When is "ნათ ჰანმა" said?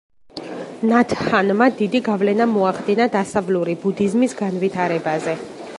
0.91-1.67